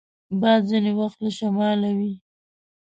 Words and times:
باد 0.41 0.61
ځینې 0.69 0.91
وخت 0.99 1.17
له 1.25 1.31
شماله 1.39 1.89
وي 1.97 2.13